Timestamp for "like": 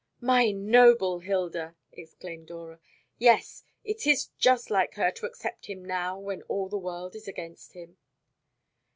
4.71-4.95